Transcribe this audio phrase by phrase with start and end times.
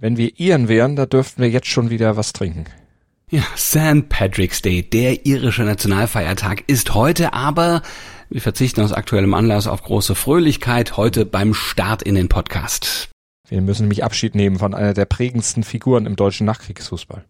[0.00, 2.64] Wenn wir Iren wären, da dürften wir jetzt schon wieder was trinken.
[3.30, 4.08] Ja, St.
[4.08, 7.82] Patrick's Day, der irische Nationalfeiertag, ist heute, aber
[8.30, 13.10] wir verzichten aus aktuellem Anlass auf große Fröhlichkeit heute beim Start in den Podcast.
[13.50, 17.26] Wir müssen nämlich Abschied nehmen von einer der prägendsten Figuren im deutschen Nachkriegsfußball.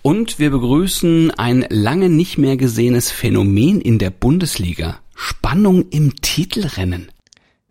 [0.00, 5.00] Und wir begrüßen ein lange nicht mehr gesehenes Phänomen in der Bundesliga.
[5.14, 7.10] Spannung im Titelrennen.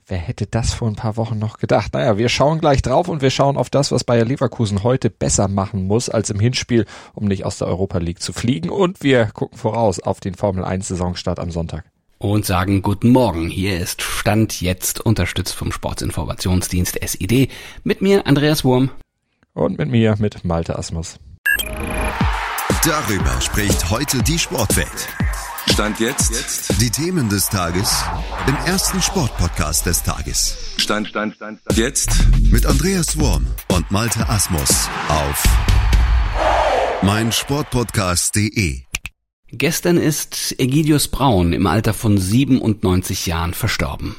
[0.07, 1.95] Wer hätte das vor ein paar Wochen noch gedacht?
[1.95, 5.47] Naja, wir schauen gleich drauf und wir schauen auf das, was Bayer Leverkusen heute besser
[5.47, 6.85] machen muss als im Hinspiel,
[7.15, 8.69] um nicht aus der Europa League zu fliegen.
[8.69, 11.85] Und wir gucken voraus auf den Formel 1 Saisonstart am Sonntag.
[12.19, 13.47] Und sagen guten Morgen.
[13.47, 17.49] Hier ist Stand jetzt unterstützt vom Sportsinformationsdienst SID.
[17.83, 18.91] Mit mir Andreas Wurm.
[19.55, 21.17] Und mit mir, mit Malte Asmus.
[22.85, 25.09] Darüber spricht heute die Sportwelt.
[25.71, 26.81] Stand jetzt.
[26.81, 28.03] Die Themen des Tages
[28.47, 30.57] im ersten Sportpodcast des Tages.
[30.77, 31.77] Stand, Stand, Stand, Stand.
[31.77, 32.09] Jetzt.
[32.51, 35.43] Mit Andreas Worm und Malte Asmus auf
[37.01, 38.81] meinsportpodcast.de.
[39.51, 44.15] Gestern ist Egidius Braun im Alter von 97 Jahren verstorben.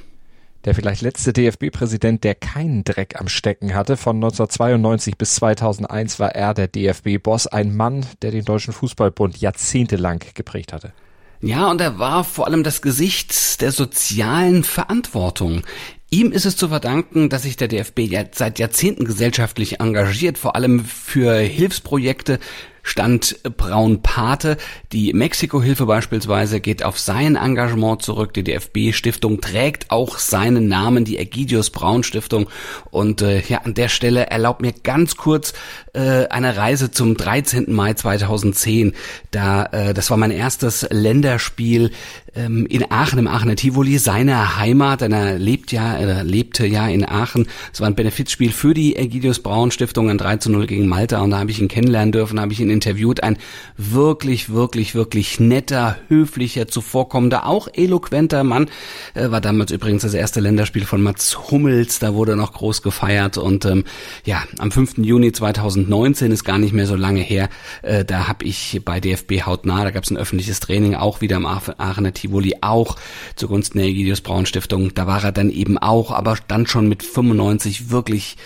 [0.64, 3.96] Der vielleicht letzte DFB-Präsident, der keinen Dreck am Stecken hatte.
[3.96, 10.20] Von 1992 bis 2001 war er der DFB-Boss, ein Mann, der den Deutschen Fußballbund jahrzehntelang
[10.34, 10.92] geprägt hatte.
[11.40, 15.62] Ja, und er war vor allem das Gesicht der sozialen Verantwortung.
[16.10, 20.84] Ihm ist es zu verdanken, dass sich der DFB seit Jahrzehnten gesellschaftlich engagiert, vor allem
[20.84, 22.38] für Hilfsprojekte
[22.86, 24.56] stand Braun Pate.
[24.92, 28.32] Die Mexiko-Hilfe beispielsweise geht auf sein Engagement zurück.
[28.32, 32.48] Die DFB-Stiftung trägt auch seinen Namen, die Egidius Braun Stiftung.
[32.90, 35.52] Und äh, ja, an der Stelle erlaubt mir ganz kurz
[35.92, 37.72] äh, eine Reise zum 13.
[37.72, 38.92] Mai 2010.
[39.32, 41.90] Da, äh, das war mein erstes Länderspiel
[42.36, 45.02] ähm, in Aachen, im Aachener Tivoli, seiner Heimat.
[45.02, 47.48] Er lebt ja, er lebte ja in Aachen.
[47.72, 51.20] Es war ein Benefizspiel für die Egidius Braun Stiftung, ein 3 zu 0 gegen Malta.
[51.20, 53.22] Und da habe ich ihn kennenlernen dürfen, habe ich ihn interviewt.
[53.22, 53.38] Ein
[53.76, 58.68] wirklich, wirklich, wirklich netter, höflicher, zuvorkommender, auch eloquenter Mann.
[59.14, 61.98] Äh, war damals übrigens das erste Länderspiel von Mats Hummels.
[61.98, 63.38] Da wurde noch groß gefeiert.
[63.38, 63.84] Und ähm,
[64.24, 64.98] ja, am 5.
[64.98, 67.48] Juni 2019 ist gar nicht mehr so lange her.
[67.82, 71.36] Äh, da habe ich bei DFB hautnah, da gab es ein öffentliches Training, auch wieder
[71.36, 72.96] im Aachener Tivoli, auch
[73.34, 74.94] zugunsten der Egidius Braun Stiftung.
[74.94, 78.36] Da war er dann eben auch, aber dann schon mit 95 wirklich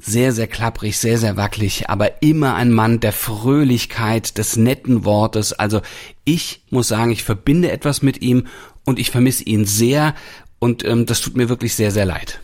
[0.00, 5.52] sehr, sehr klapprig, sehr, sehr wackelig, aber immer ein Mann der Fröhlichkeit, des netten Wortes.
[5.52, 5.80] Also
[6.24, 8.46] ich muss sagen, ich verbinde etwas mit ihm
[8.84, 10.14] und ich vermisse ihn sehr
[10.58, 12.40] und ähm, das tut mir wirklich sehr, sehr leid.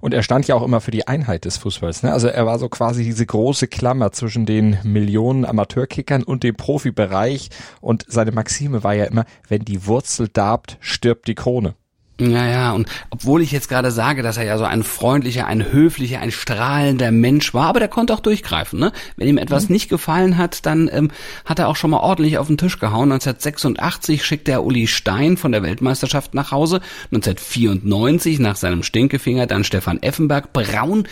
[0.00, 2.02] Und er stand ja auch immer für die Einheit des Fußballs.
[2.02, 2.12] Ne?
[2.12, 7.50] Also er war so quasi diese große Klammer zwischen den Millionen Amateurkickern und dem Profibereich.
[7.80, 11.74] Und seine Maxime war ja immer, wenn die Wurzel darbt, stirbt die Krone.
[12.20, 15.70] Ja, ja, und obwohl ich jetzt gerade sage, dass er ja so ein freundlicher, ein
[15.70, 18.92] höflicher, ein strahlender Mensch war, aber der konnte auch durchgreifen, ne?
[19.16, 19.74] Wenn ihm etwas mhm.
[19.74, 21.12] nicht gefallen hat, dann ähm,
[21.44, 23.12] hat er auch schon mal ordentlich auf den Tisch gehauen.
[23.12, 26.80] 1986 schickte er Uli Stein von der Weltmeisterschaft nach Hause,
[27.12, 30.52] 1994 nach seinem Stinkefinger dann Stefan Effenberg.
[30.52, 31.06] Braun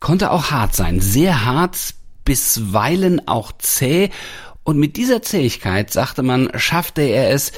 [0.00, 1.94] konnte auch hart sein, sehr hart,
[2.24, 4.10] bisweilen auch zäh
[4.64, 7.52] und mit dieser Zähigkeit, sagte man, schaffte er es,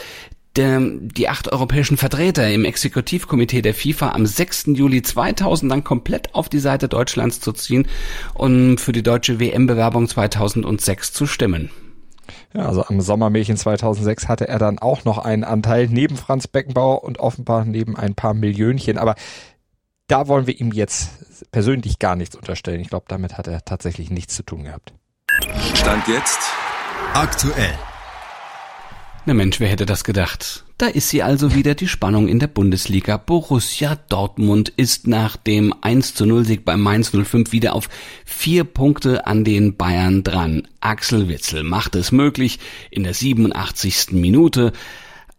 [0.56, 4.66] der, die acht europäischen Vertreter im Exekutivkomitee der FIFA am 6.
[4.68, 7.86] Juli 2000 dann komplett auf die Seite Deutschlands zu ziehen
[8.34, 11.70] und für die deutsche WM-Bewerbung 2006 zu stimmen.
[12.54, 17.04] Ja, also am Sommermärchen 2006 hatte er dann auch noch einen Anteil neben Franz Beckenbauer
[17.04, 18.98] und offenbar neben ein paar Millionchen.
[18.98, 19.14] Aber
[20.08, 22.80] da wollen wir ihm jetzt persönlich gar nichts unterstellen.
[22.80, 24.92] Ich glaube, damit hat er tatsächlich nichts zu tun gehabt.
[25.74, 26.40] Stand jetzt
[27.12, 27.74] aktuell.
[29.28, 30.64] Na Mensch, wer hätte das gedacht?
[30.78, 33.16] Da ist sie also wieder, die Spannung in der Bundesliga.
[33.16, 37.88] Borussia Dortmund ist nach dem 1 zu 0 Sieg beim Mainz 05 wieder auf
[38.24, 40.68] vier Punkte an den Bayern dran.
[40.78, 44.12] Axel Witzel macht es möglich in der 87.
[44.12, 44.72] Minute.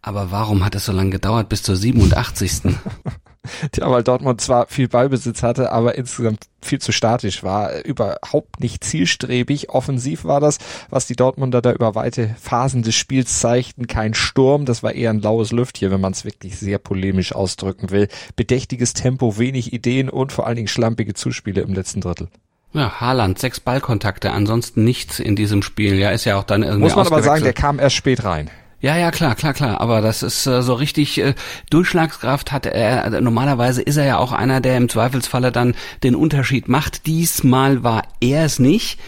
[0.02, 2.74] Aber warum hat es so lange gedauert bis zur 87.?
[3.78, 9.70] Weil Dortmund zwar viel Ballbesitz hatte, aber insgesamt viel zu statisch war, überhaupt nicht zielstrebig.
[9.70, 10.58] Offensiv war das,
[10.90, 13.86] was die Dortmunder da über weite Phasen des Spiels zeigten.
[13.86, 17.90] Kein Sturm, das war eher ein laues Lüftchen, wenn man es wirklich sehr polemisch ausdrücken
[17.90, 18.08] will.
[18.36, 22.28] Bedächtiges Tempo, wenig Ideen und vor allen Dingen schlampige Zuspiele im letzten Drittel.
[22.72, 25.94] Ja, Haaland, sechs Ballkontakte, ansonsten nichts in diesem Spiel.
[25.94, 28.50] Ja, ist ja auch dann irgendwie Muss man aber sagen, der kam erst spät rein.
[28.80, 29.80] Ja, ja, klar, klar, klar.
[29.80, 31.34] Aber das ist äh, so richtig äh,
[31.70, 33.20] Durchschlagskraft hat er.
[33.20, 37.06] Normalerweise ist er ja auch einer, der im Zweifelsfalle dann den Unterschied macht.
[37.06, 38.98] Diesmal war er es nicht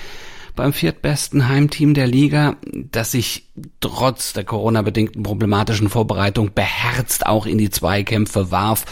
[0.56, 3.48] beim viertbesten Heimteam der Liga, das sich
[3.80, 8.84] trotz der Corona-bedingten problematischen Vorbereitung beherzt auch in die Zweikämpfe warf.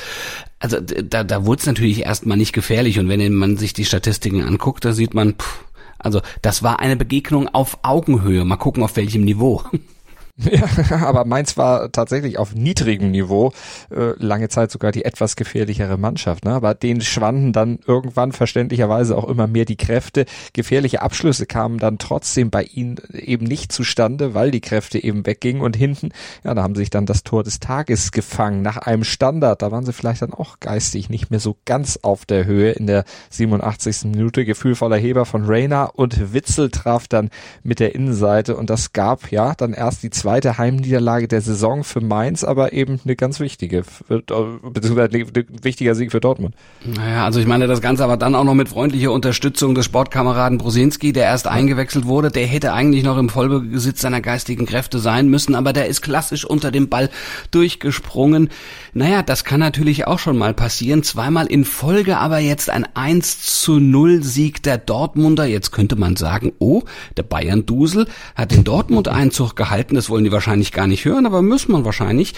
[0.60, 4.42] Also da, da wurde es natürlich erstmal nicht gefährlich und wenn man sich die Statistiken
[4.42, 5.64] anguckt, da sieht man, pff,
[5.98, 8.44] also das war eine Begegnung auf Augenhöhe.
[8.44, 9.62] Mal gucken, auf welchem Niveau.
[10.50, 13.52] Ja, aber Mainz war tatsächlich auf niedrigem Niveau,
[13.90, 16.44] äh, lange Zeit sogar die etwas gefährlichere Mannschaft.
[16.44, 16.52] Ne?
[16.52, 20.26] Aber denen schwanden dann irgendwann verständlicherweise auch immer mehr die Kräfte.
[20.52, 25.60] Gefährliche Abschlüsse kamen dann trotzdem bei ihnen eben nicht zustande, weil die Kräfte eben weggingen.
[25.60, 26.10] Und hinten,
[26.44, 28.62] ja, da haben sie sich dann das Tor des Tages gefangen.
[28.62, 32.26] Nach einem Standard, da waren sie vielleicht dann auch geistig nicht mehr so ganz auf
[32.26, 34.04] der Höhe in der 87.
[34.04, 34.44] Minute.
[34.44, 37.30] Gefühlvoller Heber von Rayner und Witzel traf dann
[37.64, 38.56] mit der Innenseite.
[38.56, 42.74] Und das gab ja dann erst die zwei zweite Heimniederlage der Saison für Mainz, aber
[42.74, 46.54] eben eine ganz wichtige, beziehungsweise ein wichtiger Sieg für Dortmund.
[46.84, 50.58] Naja, also ich meine, das Ganze aber dann auch noch mit freundlicher Unterstützung des Sportkameraden
[50.58, 52.30] Brosinski, der erst eingewechselt wurde.
[52.30, 56.44] Der hätte eigentlich noch im Vollbesitz seiner geistigen Kräfte sein müssen, aber der ist klassisch
[56.44, 57.08] unter dem Ball
[57.50, 58.50] durchgesprungen.
[58.92, 61.02] Naja, das kann natürlich auch schon mal passieren.
[61.04, 65.46] Zweimal in Folge, aber jetzt ein 1 zu 0 Sieg der Dortmunder.
[65.46, 66.82] Jetzt könnte man sagen, oh,
[67.16, 69.94] der Bayern-Dusel hat den Dortmund-Einzug gehalten.
[69.94, 72.34] Das wollen die wahrscheinlich gar nicht hören, aber muss man wahrscheinlich.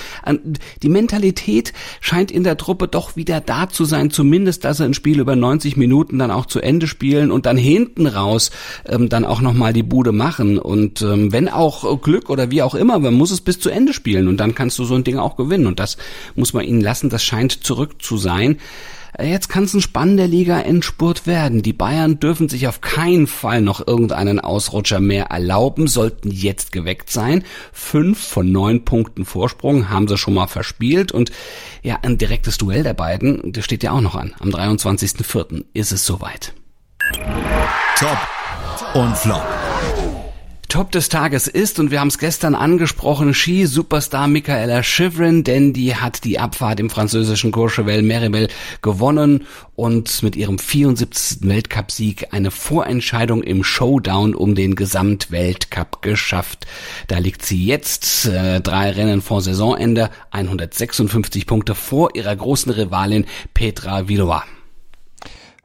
[0.83, 1.73] Die Mentalität
[2.03, 5.35] scheint in der Truppe doch wieder da zu sein, zumindest, dass sie ein Spiel über
[5.35, 8.51] 90 Minuten dann auch zu Ende spielen und dann hinten raus
[8.85, 10.59] ähm, dann auch nochmal die Bude machen.
[10.59, 13.95] Und ähm, wenn auch Glück oder wie auch immer, man muss es bis zu Ende
[13.95, 15.67] spielen und dann kannst du so ein Ding auch gewinnen.
[15.67, 15.97] Und das
[16.35, 18.59] muss man ihnen lassen, das scheint zurück zu sein.
[19.19, 21.63] Jetzt kann es ein spannender Liga-Endspurt werden.
[21.63, 27.11] Die Bayern dürfen sich auf keinen Fall noch irgendeinen Ausrutscher mehr erlauben, sollten jetzt geweckt
[27.11, 27.45] sein.
[27.73, 31.33] Fünf von neun Punkten Vorsprung haben sie schon mal verspielt und
[31.83, 34.35] ja, ein direktes Duell der beiden, das steht ja auch noch an.
[34.39, 35.65] Am 23.04.
[35.73, 36.53] ist es soweit.
[37.97, 38.19] Top
[38.95, 39.60] und Flop.
[40.71, 45.97] Top des Tages ist, und wir haben es gestern angesprochen, Ski-Superstar Michaela Schifrin, denn die
[45.97, 48.47] hat die Abfahrt im französischen Courchevel Meribel
[48.81, 51.39] gewonnen und mit ihrem 74.
[51.49, 56.69] Weltcupsieg eine Vorentscheidung im Showdown um den Gesamtweltcup geschafft.
[57.09, 63.27] Da liegt sie jetzt äh, drei Rennen vor Saisonende, 156 Punkte vor ihrer großen Rivalin
[63.55, 64.45] Petra Villova.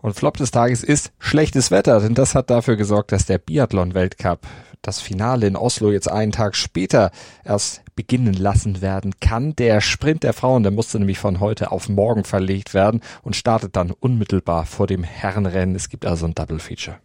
[0.01, 4.39] Und Flop des Tages ist schlechtes Wetter, denn das hat dafür gesorgt, dass der Biathlon-Weltcup
[4.81, 7.12] das Finale in Oslo jetzt einen Tag später
[7.44, 9.56] erst beginnen lassen werden kann.
[9.56, 13.75] Der Sprint der Frauen, der musste nämlich von heute auf morgen verlegt werden und startet
[13.75, 15.75] dann unmittelbar vor dem Herrenrennen.
[15.75, 16.98] Es gibt also ein Double Feature.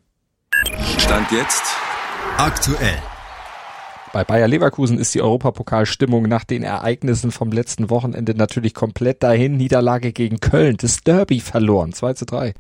[0.98, 1.62] Stand jetzt
[2.36, 2.98] aktuell.
[4.12, 9.56] Bei Bayer Leverkusen ist die Europapokalstimmung nach den Ereignissen vom letzten Wochenende natürlich komplett dahin.
[9.56, 12.54] Niederlage gegen Köln, das Derby verloren, 2 zu 3.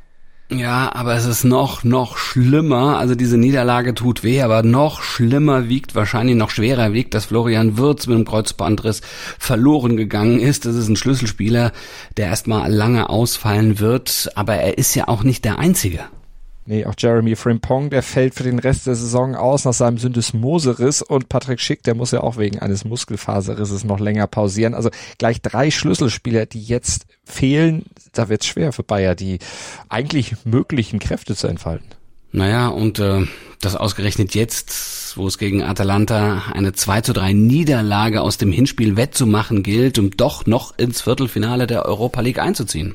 [0.52, 2.98] Ja, aber es ist noch, noch schlimmer.
[2.98, 7.78] Also diese Niederlage tut weh, aber noch schlimmer wiegt, wahrscheinlich noch schwerer wiegt, dass Florian
[7.78, 9.00] Wirz mit dem Kreuzbandriss
[9.38, 10.66] verloren gegangen ist.
[10.66, 11.70] Das ist ein Schlüsselspieler,
[12.16, 16.00] der erstmal lange ausfallen wird, aber er ist ja auch nicht der Einzige.
[16.70, 21.02] Nee, auch Jeremy Frimpong, der fällt für den Rest der Saison aus nach seinem Syndesmoseriss
[21.02, 24.74] und Patrick Schick, der muss ja auch wegen eines Muskelfaserrisses noch länger pausieren.
[24.74, 24.88] Also
[25.18, 29.40] gleich drei Schlüsselspieler, die jetzt fehlen, da wird es schwer für Bayer, die
[29.88, 31.88] eigentlich möglichen Kräfte zu entfalten.
[32.30, 33.26] Naja, und äh,
[33.60, 38.96] das ausgerechnet jetzt, wo es gegen Atalanta eine 2 zu 3 Niederlage aus dem Hinspiel
[38.96, 42.94] wettzumachen gilt, um doch noch ins Viertelfinale der Europa League einzuziehen.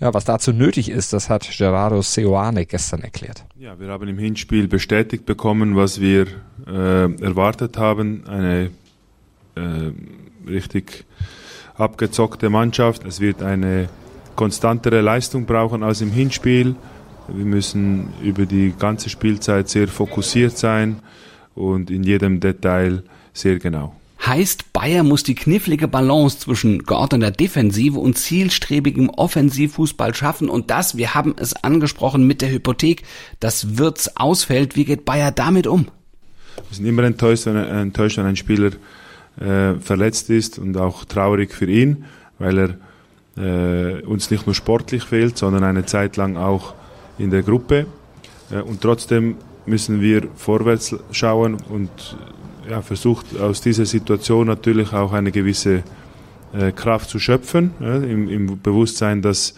[0.00, 3.44] Ja, was dazu nötig ist, das hat Gerardo Seoane gestern erklärt.
[3.58, 6.26] Ja, wir haben im Hinspiel bestätigt bekommen, was wir
[6.66, 8.26] äh, erwartet haben.
[8.26, 8.70] Eine
[9.54, 9.92] äh,
[10.48, 11.04] richtig
[11.74, 13.04] abgezockte Mannschaft.
[13.04, 13.88] Es wird eine
[14.36, 16.74] konstantere Leistung brauchen als im Hinspiel.
[17.28, 21.00] Wir müssen über die ganze Spielzeit sehr fokussiert sein
[21.54, 23.02] und in jedem Detail
[23.32, 23.94] sehr genau.
[24.24, 30.96] Heißt, Bayer muss die knifflige Balance zwischen geordneter Defensive und zielstrebigem Offensivfußball schaffen und das,
[30.96, 33.02] wir haben es angesprochen mit der Hypothek,
[33.40, 34.76] das wird's ausfällt.
[34.76, 35.88] Wie geht Bayer damit um?
[36.68, 38.70] Wir sind immer enttäuscht, wenn, enttäuscht, wenn ein Spieler
[39.40, 42.04] äh, verletzt ist und auch traurig für ihn,
[42.38, 42.76] weil er
[43.36, 46.74] äh, uns nicht nur sportlich fehlt, sondern eine Zeit lang auch
[47.18, 47.86] in der Gruppe.
[48.52, 49.36] Äh, und trotzdem
[49.66, 51.90] müssen wir vorwärts schauen und
[52.68, 55.82] ja, versucht aus dieser Situation natürlich auch eine gewisse
[56.52, 59.54] äh, Kraft zu schöpfen, ja, im, im, Bewusstsein, dass,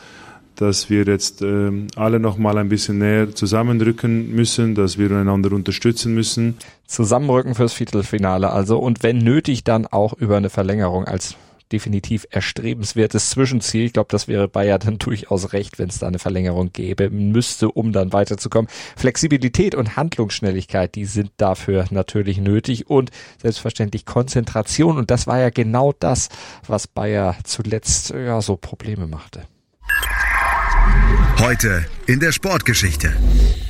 [0.57, 5.53] dass wir jetzt äh, alle noch mal ein bisschen näher zusammenrücken müssen, dass wir einander
[5.53, 6.57] unterstützen müssen.
[6.87, 11.37] Zusammenrücken fürs Viertelfinale also und wenn nötig dann auch über eine Verlängerung als
[11.75, 13.87] definitiv erstrebenswertes Zwischenziel.
[13.87, 17.69] Ich glaube, das wäre Bayer dann durchaus recht, wenn es da eine Verlängerung gäbe, müsste,
[17.69, 18.71] um dann weiterzukommen.
[18.97, 23.11] Flexibilität und Handlungsschnelligkeit, die sind dafür natürlich nötig und
[23.43, 24.99] selbstverständlich Konzentration.
[24.99, 26.29] Und das war ja genau das,
[26.69, 29.43] was Bayer zuletzt ja so Probleme machte.
[31.41, 33.13] Heute in der Sportgeschichte.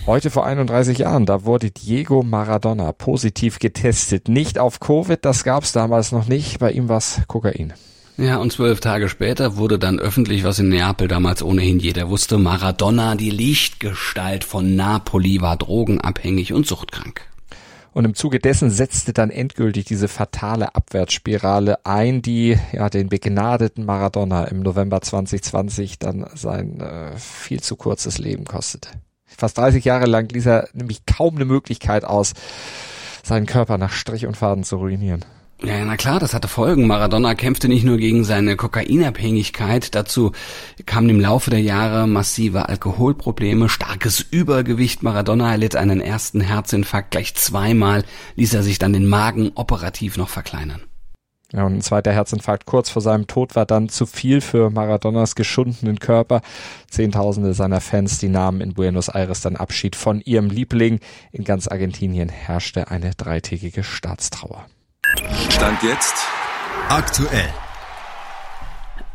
[0.06, 4.28] Heute vor 31 Jahren, da wurde Diego Maradona positiv getestet.
[4.28, 6.58] Nicht auf Covid, das gab es damals noch nicht.
[6.58, 7.72] Bei ihm war es Kokain.
[8.16, 12.38] Ja, und zwölf Tage später wurde dann öffentlich, was in Neapel damals ohnehin jeder wusste,
[12.38, 17.22] Maradona, die Lichtgestalt von Napoli, war drogenabhängig und suchtkrank.
[17.92, 23.84] Und im Zuge dessen setzte dann endgültig diese fatale Abwärtsspirale ein, die ja den begnadeten
[23.84, 28.90] Maradona im November 2020 dann sein äh, viel zu kurzes Leben kostete.
[29.26, 32.32] Fast 30 Jahre lang ließ er nämlich kaum eine Möglichkeit aus,
[33.24, 35.24] seinen Körper nach Strich und Faden zu ruinieren.
[35.64, 36.86] Ja, na klar, das hatte Folgen.
[36.86, 40.32] Maradona kämpfte nicht nur gegen seine Kokainabhängigkeit, dazu
[40.84, 45.02] kamen im Laufe der Jahre massive Alkoholprobleme, starkes Übergewicht.
[45.02, 48.04] Maradona erlitt einen ersten Herzinfarkt gleich zweimal,
[48.36, 50.82] ließ er sich dann den Magen operativ noch verkleinern.
[51.52, 55.34] Ja, und ein zweiter Herzinfarkt kurz vor seinem Tod war dann zu viel für Maradonas
[55.34, 56.42] geschundenen Körper.
[56.90, 61.00] Zehntausende seiner Fans, die nahmen in Buenos Aires dann Abschied von ihrem Liebling.
[61.32, 64.66] In ganz Argentinien herrschte eine dreitägige Staatstrauer.
[65.50, 66.14] Stand jetzt
[66.88, 67.48] Aktuell.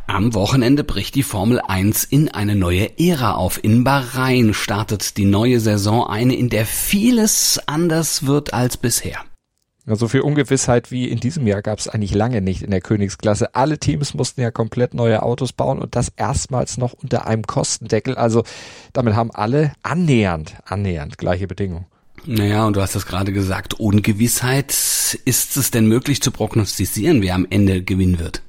[0.08, 3.64] Am Wochenende bricht die Formel 1 in eine neue Ära auf.
[3.64, 9.20] In Bahrain startet die neue Saison eine, in der vieles anders wird als bisher.
[9.86, 13.56] So viel Ungewissheit wie in diesem Jahr gab es eigentlich lange nicht in der Königsklasse.
[13.56, 18.16] Alle Teams mussten ja komplett neue Autos bauen und das erstmals noch unter einem Kostendeckel.
[18.16, 18.44] Also
[18.94, 21.88] damit haben alle annähernd, annähernd gleiche Bedingungen.
[22.26, 24.72] Naja, und du hast es gerade gesagt, Ungewissheit.
[25.26, 28.42] Ist es denn möglich zu prognostizieren, wer am Ende gewinnen wird?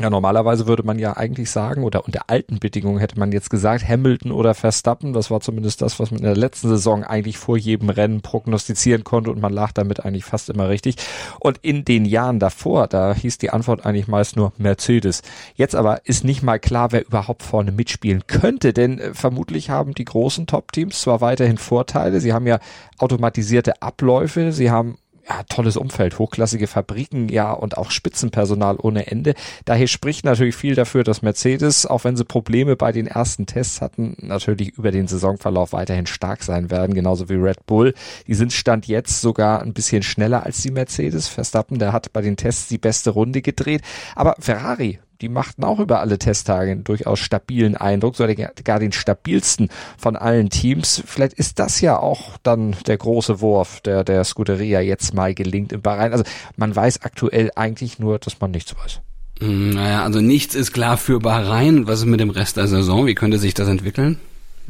[0.00, 3.86] Ja, normalerweise würde man ja eigentlich sagen, oder unter alten Bedingungen hätte man jetzt gesagt,
[3.86, 7.58] Hamilton oder Verstappen, das war zumindest das, was man in der letzten Saison eigentlich vor
[7.58, 10.96] jedem Rennen prognostizieren konnte und man lag damit eigentlich fast immer richtig.
[11.38, 15.20] Und in den Jahren davor, da hieß die Antwort eigentlich meist nur Mercedes.
[15.54, 19.92] Jetzt aber ist nicht mal klar, wer überhaupt vorne mitspielen könnte, denn äh, vermutlich haben
[19.92, 22.58] die großen Top-Teams zwar weiterhin Vorteile, sie haben ja
[22.98, 24.96] automatisierte Abläufe, sie haben
[25.30, 29.34] ja, tolles Umfeld, hochklassige Fabriken, ja, und auch Spitzenpersonal ohne Ende.
[29.64, 33.80] Daher spricht natürlich viel dafür, dass Mercedes, auch wenn sie Probleme bei den ersten Tests
[33.80, 37.94] hatten, natürlich über den Saisonverlauf weiterhin stark sein werden, genauso wie Red Bull.
[38.26, 41.28] Die sind Stand jetzt sogar ein bisschen schneller als die Mercedes.
[41.28, 43.82] Verstappen, der hat bei den Tests die beste Runde gedreht.
[44.16, 49.68] Aber Ferrari, die machten auch über alle Testtage einen durchaus stabilen Eindruck, sogar den stabilsten
[49.98, 51.02] von allen Teams.
[51.06, 55.72] Vielleicht ist das ja auch dann der große Wurf, der der Scuderia jetzt mal gelingt
[55.72, 56.12] im Bahrain.
[56.12, 56.24] Also
[56.56, 59.00] man weiß aktuell eigentlich nur, dass man nichts weiß.
[59.40, 61.86] Hm, naja, also nichts ist klar für Bahrain.
[61.86, 63.06] Was ist mit dem Rest der Saison?
[63.06, 64.18] Wie könnte sich das entwickeln?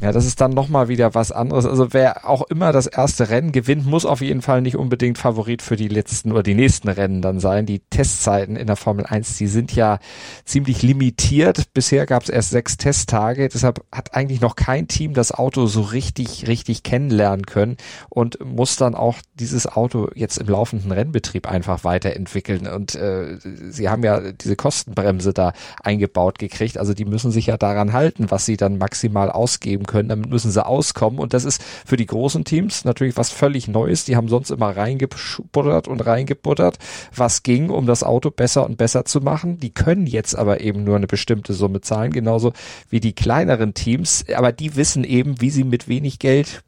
[0.02, 1.66] Ja, das ist dann nochmal wieder was anderes.
[1.66, 5.60] Also wer auch immer das erste Rennen gewinnt, muss auf jeden Fall nicht unbedingt Favorit
[5.60, 7.66] für die letzten oder die nächsten Rennen dann sein.
[7.66, 9.98] Die Testzeiten in der Formel 1, die sind ja
[10.46, 11.74] ziemlich limitiert.
[11.74, 13.50] Bisher gab es erst sechs Testtage.
[13.50, 17.76] Deshalb hat eigentlich noch kein Team das Auto so richtig, richtig kennenlernen können
[18.08, 22.66] und muss dann auch dieses Auto jetzt im laufenden Rennbetrieb einfach weiterentwickeln.
[22.66, 23.36] Und äh,
[23.68, 25.52] sie haben ja diese Kostenbremse da
[25.82, 26.78] eingebaut gekriegt.
[26.78, 30.08] Also die müssen sich ja daran halten, was sie dann maximal ausgeben können.
[30.08, 31.18] Damit müssen sie auskommen.
[31.18, 34.04] Und das ist für die großen Teams natürlich was völlig Neues.
[34.04, 36.78] Die haben sonst immer reingebuttert und reingebuttert,
[37.14, 39.58] was ging, um das Auto besser und besser zu machen.
[39.58, 42.52] Die können jetzt aber eben nur eine bestimmte Summe zahlen, genauso
[42.88, 44.24] wie die kleineren Teams.
[44.34, 46.62] Aber die wissen eben, wie sie mit wenig Geld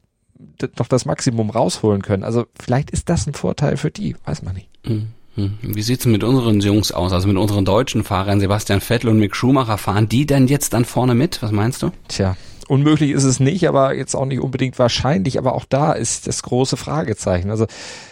[0.78, 2.24] noch das Maximum rausholen können.
[2.24, 4.68] Also vielleicht ist das ein Vorteil für die, weiß man nicht.
[4.84, 5.08] Mhm.
[5.34, 9.34] Wie sieht's mit unseren Jungs aus, also mit unseren deutschen Fahrern, Sebastian Vettel und Mick
[9.34, 11.42] Schumacher, fahren die denn jetzt dann vorne mit?
[11.42, 11.90] Was meinst du?
[12.08, 12.36] Tja,
[12.68, 15.38] Unmöglich ist es nicht, aber jetzt auch nicht unbedingt wahrscheinlich.
[15.38, 17.50] Aber auch da ist das große Fragezeichen.
[17.50, 17.66] Also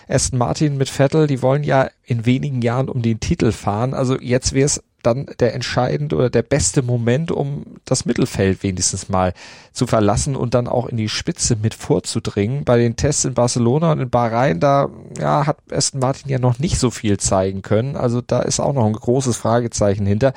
[0.09, 3.95] Aston Martin mit Vettel, die wollen ja in wenigen Jahren um den Titel fahren.
[3.95, 9.09] Also jetzt wäre es dann der entscheidende oder der beste Moment, um das Mittelfeld wenigstens
[9.09, 9.33] mal
[9.73, 12.65] zu verlassen und dann auch in die Spitze mit vorzudringen.
[12.65, 16.59] Bei den Tests in Barcelona und in Bahrain, da ja, hat Aston Martin ja noch
[16.59, 17.97] nicht so viel zeigen können.
[17.97, 20.35] Also da ist auch noch ein großes Fragezeichen hinter.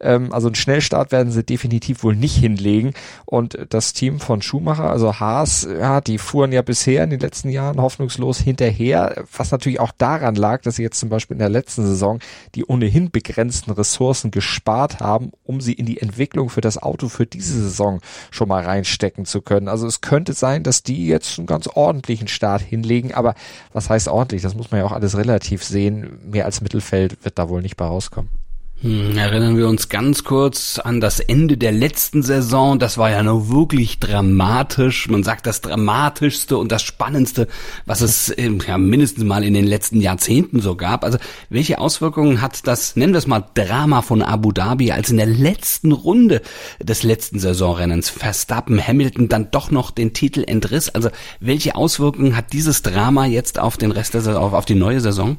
[0.00, 2.92] Ähm, also einen Schnellstart werden sie definitiv wohl nicht hinlegen.
[3.24, 7.48] Und das Team von Schumacher, also Haas, ja, die fuhren ja bisher in den letzten
[7.48, 11.48] Jahren hoffnungslos hinterher, was natürlich auch daran lag, dass sie jetzt zum Beispiel in der
[11.48, 12.18] letzten Saison
[12.54, 17.26] die ohnehin begrenzten Ressourcen gespart haben, um sie in die Entwicklung für das Auto für
[17.26, 19.68] diese Saison schon mal reinstecken zu können.
[19.68, 23.34] Also es könnte sein, dass die jetzt einen ganz ordentlichen Start hinlegen, aber
[23.72, 24.42] was heißt ordentlich?
[24.42, 26.18] Das muss man ja auch alles relativ sehen.
[26.30, 28.41] Mehr als Mittelfeld wird da wohl nicht bei rauskommen.
[28.82, 32.80] Hm, erinnern wir uns ganz kurz an das Ende der letzten Saison.
[32.80, 35.08] Das war ja nur wirklich dramatisch.
[35.08, 37.46] Man sagt das dramatischste und das spannendste,
[37.86, 41.04] was es ähm, ja, mindestens mal in den letzten Jahrzehnten so gab.
[41.04, 45.16] Also welche Auswirkungen hat das, nennen wir es mal Drama von Abu Dhabi, als in
[45.16, 46.42] der letzten Runde
[46.80, 50.88] des letzten Saisonrennens Verstappen Hamilton dann doch noch den Titel entriss?
[50.88, 55.00] Also welche Auswirkungen hat dieses Drama jetzt auf den Rest der Saison, auf die neue
[55.00, 55.36] Saison?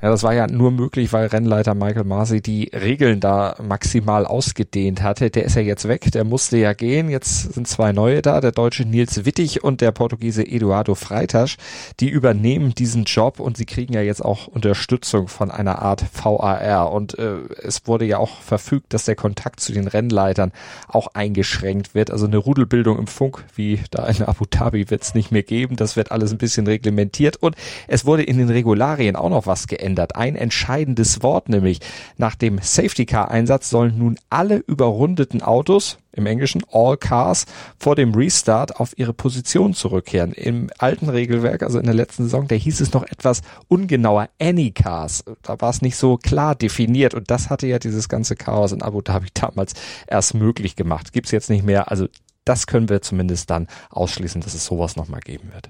[0.00, 5.02] Ja, das war ja nur möglich, weil Rennleiter Michael Masi die Regeln da maximal ausgedehnt
[5.02, 5.28] hatte.
[5.28, 7.10] Der ist ja jetzt weg, der musste ja gehen.
[7.10, 11.56] Jetzt sind zwei neue da, der deutsche Nils Wittig und der Portugiese Eduardo Freitasch.
[11.98, 16.92] Die übernehmen diesen Job und sie kriegen ja jetzt auch Unterstützung von einer Art VAR.
[16.92, 20.52] Und äh, es wurde ja auch verfügt, dass der Kontakt zu den Rennleitern
[20.86, 22.12] auch eingeschränkt wird.
[22.12, 25.74] Also eine Rudelbildung im Funk, wie da in Abu Dhabi, wird es nicht mehr geben.
[25.74, 27.36] Das wird alles ein bisschen reglementiert.
[27.38, 27.56] Und
[27.88, 30.16] es wurde in den Regularien auch noch was geändert geändert.
[30.16, 31.80] Ein entscheidendes Wort nämlich.
[32.16, 37.46] Nach dem Safety Car Einsatz sollen nun alle überrundeten Autos, im Englischen All Cars,
[37.78, 40.32] vor dem Restart auf ihre Position zurückkehren.
[40.32, 44.72] Im alten Regelwerk, also in der letzten Saison, da hieß es noch etwas ungenauer Any
[44.72, 45.24] Cars.
[45.42, 48.82] Da war es nicht so klar definiert und das hatte ja dieses ganze Chaos in
[48.82, 49.72] Abu Dhabi damals
[50.06, 51.12] erst möglich gemacht.
[51.12, 51.90] Gibt's jetzt nicht mehr.
[51.90, 52.08] Also
[52.44, 55.68] das können wir zumindest dann ausschließen, dass es sowas nochmal geben wird.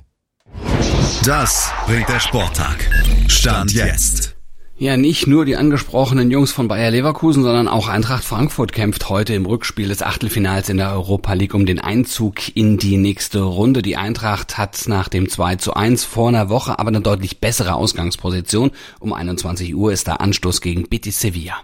[1.25, 2.89] Das bringt der Sporttag.
[3.29, 4.37] Stand jetzt.
[4.79, 9.35] Ja, nicht nur die angesprochenen Jungs von Bayer Leverkusen, sondern auch Eintracht Frankfurt kämpft heute
[9.35, 13.83] im Rückspiel des Achtelfinals in der Europa League um den Einzug in die nächste Runde.
[13.83, 17.75] Die Eintracht hat nach dem 2 zu 1 vor einer Woche aber eine deutlich bessere
[17.75, 18.71] Ausgangsposition.
[18.99, 21.57] Um 21 Uhr ist der Anstoß gegen Betis Sevilla.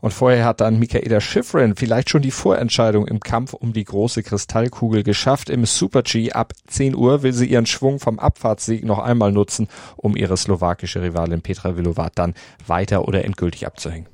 [0.00, 4.22] Und vorher hat dann Michaela Schifrin vielleicht schon die Vorentscheidung im Kampf um die große
[4.22, 5.50] Kristallkugel geschafft.
[5.50, 9.66] Im Super G ab 10 Uhr will sie ihren Schwung vom Abfahrtssieg noch einmal nutzen,
[9.96, 12.34] um ihre slowakische Rivalin Petra Vilovat dann
[12.66, 14.06] weiter oder endgültig abzuhängen.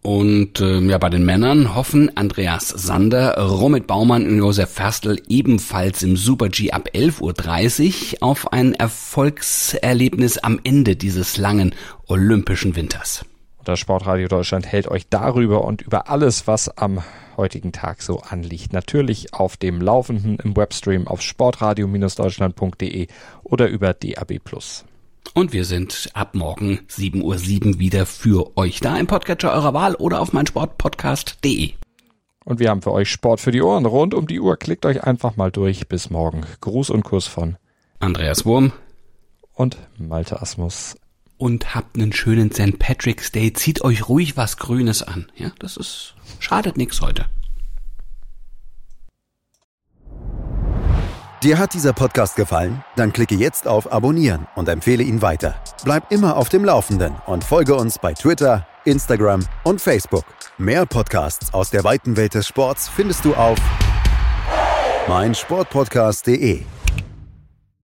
[0.00, 6.02] Und äh, ja, bei den Männern hoffen Andreas Sander, Romit Baumann und Josef Ferstl ebenfalls
[6.02, 11.74] im Super G ab 11.30 Uhr auf ein Erfolgserlebnis am Ende dieses langen
[12.06, 13.26] olympischen Winters.
[13.68, 17.02] Das Sportradio Deutschland hält euch darüber und über alles, was am
[17.36, 18.72] heutigen Tag so anliegt.
[18.72, 23.08] Natürlich auf dem Laufenden im Webstream auf sportradio-deutschland.de
[23.44, 24.40] oder über DAB+.
[25.34, 27.22] Und wir sind ab morgen 7.07
[27.66, 31.74] Uhr wieder für euch da im Podcatcher eurer Wahl oder auf meinsportpodcast.de.
[32.46, 34.56] Und wir haben für euch Sport für die Ohren rund um die Uhr.
[34.56, 35.88] Klickt euch einfach mal durch.
[35.88, 36.46] Bis morgen.
[36.62, 37.58] Gruß und Kuss von
[37.98, 38.72] Andreas Wurm
[39.52, 40.96] und Malte Asmus
[41.38, 42.78] und habt einen schönen St.
[42.78, 43.52] Patrick's Day.
[43.52, 45.30] Zieht euch ruhig was Grünes an.
[45.36, 47.26] Ja, das ist, schadet nichts heute.
[51.44, 52.82] Dir hat dieser Podcast gefallen?
[52.96, 55.54] Dann klicke jetzt auf Abonnieren und empfehle ihn weiter.
[55.84, 60.24] Bleib immer auf dem Laufenden und folge uns bei Twitter, Instagram und Facebook.
[60.58, 63.56] Mehr Podcasts aus der weiten Welt des Sports findest du auf
[65.06, 66.64] meinsportpodcast.de.